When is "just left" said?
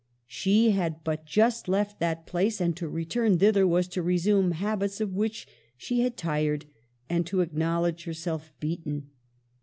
1.27-1.99